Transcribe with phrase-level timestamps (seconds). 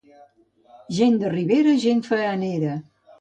[0.99, 2.73] Gent de ribera, gent faenera.